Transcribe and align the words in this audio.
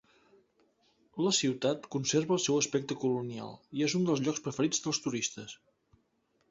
La 1.25 1.33
ciutat 1.39 1.85
conserva 1.97 2.35
el 2.37 2.41
seu 2.47 2.57
aspecte 2.63 2.99
colonial 3.05 3.55
i 3.81 3.87
és 3.89 3.97
un 4.01 4.09
dels 4.09 4.27
llocs 4.29 4.43
preferits 4.49 4.85
dels 4.87 5.03
turistes. 5.07 5.57